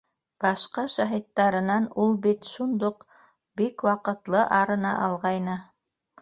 [0.43, 3.05] Башҡа шаһиттарынан ул бит шундуҡ,
[3.61, 5.61] бик ваҡытлы арына алғайны...